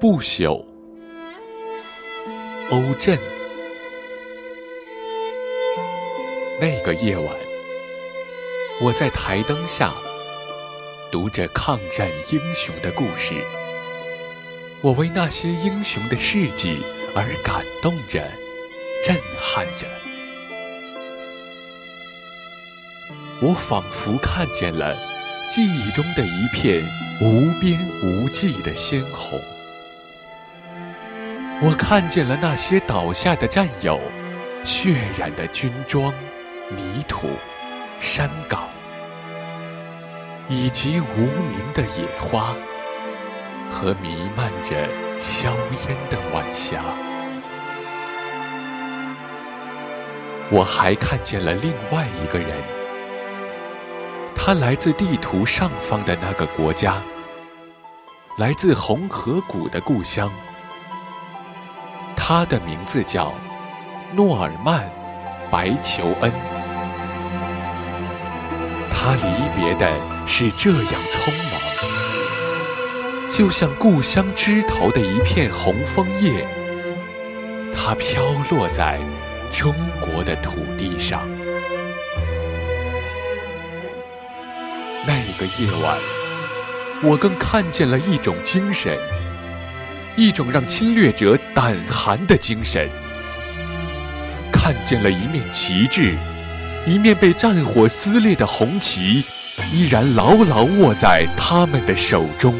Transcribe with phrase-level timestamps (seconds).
[0.00, 0.64] 不朽，
[2.70, 3.18] 欧震。
[6.58, 7.36] 那个夜晚，
[8.80, 9.92] 我在台灯下
[11.12, 13.34] 读着抗战英雄的故事，
[14.80, 16.78] 我为那些英雄的事迹
[17.14, 18.26] 而感动着，
[19.04, 19.86] 震撼着。
[23.42, 24.96] 我仿佛看见了
[25.46, 26.82] 记忆中的一片
[27.20, 29.38] 无边无际的鲜红，
[31.62, 34.00] 我看见了那些倒下的战友，
[34.64, 36.10] 血染的军装、
[36.70, 37.28] 泥土、
[38.00, 38.66] 山岗，
[40.48, 42.54] 以及无名的野花
[43.70, 44.88] 和弥漫着
[45.20, 45.50] 硝
[45.86, 46.82] 烟的晚霞。
[50.50, 52.48] 我还看见了另外一个人。
[54.34, 57.02] 他来自地图上方的那个国家，
[58.38, 60.32] 来自红河谷的故乡。
[62.32, 63.34] 他的名字叫
[64.12, 64.86] 诺尔曼·
[65.50, 66.32] 白求恩。
[68.88, 69.92] 他离别的
[70.28, 71.60] 是这样匆忙，
[73.28, 76.46] 就像故乡枝头的一片红枫叶，
[77.74, 79.00] 它飘落在
[79.50, 81.28] 中国的土地上。
[85.04, 85.98] 那个夜晚，
[87.02, 88.96] 我更看见了一种精神，
[90.16, 92.88] 一种让侵略者胆寒的精神。
[94.52, 96.16] 看见了一面旗帜，
[96.86, 99.24] 一面被战火撕裂的红旗，
[99.72, 102.58] 依然牢牢握在他们的手中。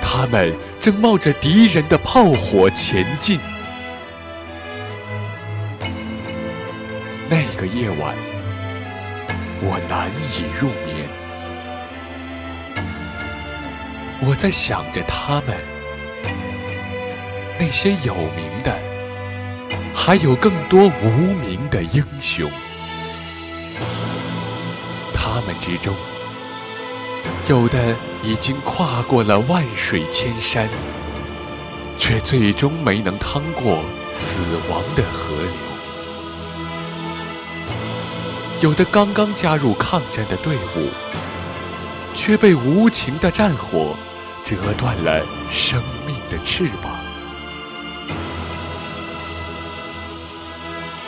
[0.00, 3.38] 他们正冒着敌人的炮火前进。
[7.28, 8.14] 那个夜晚。
[9.62, 11.06] 我难以入眠，
[14.20, 15.54] 我在想着他们，
[17.60, 18.74] 那些有名的，
[19.94, 22.50] 还有更多无名的英雄。
[25.12, 25.94] 他们之中，
[27.48, 30.70] 有的已经跨过了万水千山，
[31.98, 35.52] 却最终没能趟过死亡的河流。
[38.62, 40.88] 有的刚刚加入抗战的队伍，
[42.14, 43.94] 却被无情的战火
[44.42, 46.99] 折断了生命的翅膀。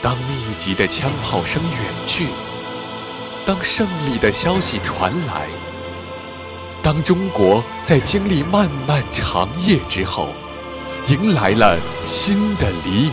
[0.02, 2.26] 当密集的枪炮声远去，
[3.46, 5.46] 当胜利的消息传来，
[6.82, 10.30] 当中国在经历漫漫长夜之后，
[11.06, 13.12] 迎来了新的黎明。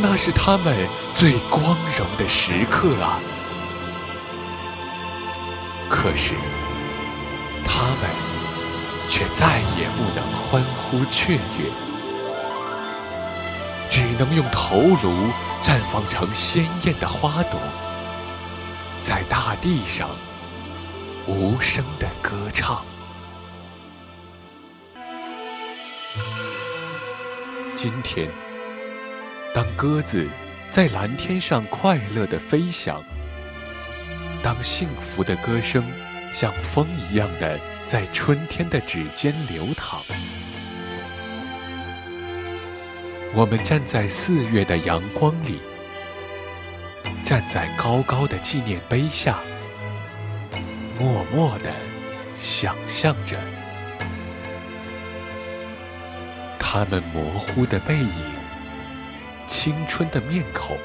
[0.00, 3.20] 那是他们最光荣的时刻啊！
[5.90, 6.32] 可是，
[7.62, 8.08] 他们
[9.06, 11.70] 却再也不能欢呼雀跃，
[13.88, 15.30] 只能用头颅
[15.62, 17.60] 绽放成鲜艳的花朵，
[19.02, 20.10] 在大地上
[21.26, 22.84] 无声的歌唱。
[27.74, 28.28] 今天。
[29.54, 30.28] 当鸽子
[30.70, 33.02] 在蓝天上快乐地飞翔，
[34.42, 35.82] 当幸福的歌声
[36.30, 40.00] 像风一样的在春天的指尖流淌，
[43.34, 45.60] 我们站在四月的阳光里，
[47.24, 49.38] 站在高高的纪念碑下，
[50.98, 51.72] 默默地
[52.34, 53.38] 想象着
[56.58, 58.38] 他们模糊的背影。
[59.46, 60.76] 青春的面孔，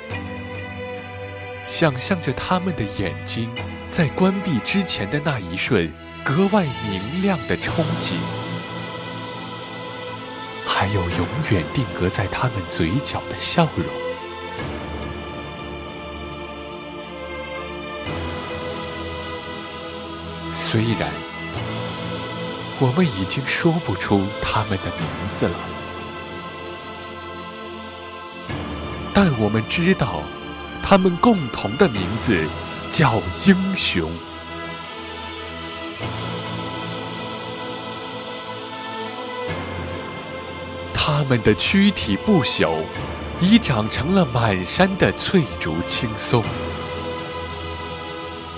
[1.66, 3.50] 想象着他们的眼睛
[3.92, 5.92] 在关闭之前的那一瞬
[6.24, 8.16] 格外明亮的憧憬，
[10.76, 13.86] 还有永远定格在他们嘴角的笑容。
[20.52, 21.12] 虽然
[22.80, 25.56] 我们已经说不出他们的名字了。
[29.14, 30.24] 但我们知道，
[30.82, 32.48] 他们共同的名字
[32.90, 34.12] 叫英雄。
[41.06, 42.76] 他们的躯体不朽，
[43.42, 46.42] 已长成了满山的翠竹青松；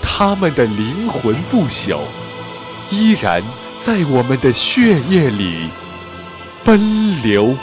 [0.00, 2.02] 他们的灵魂不朽，
[2.88, 3.42] 依然
[3.80, 5.70] 在我们的血液里
[6.64, 7.56] 奔流。